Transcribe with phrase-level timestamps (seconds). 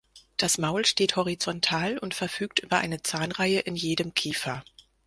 [0.37, 4.63] Das Maul steht horizontal und verfügt über eine Zahnreihe in jedem Kiefer.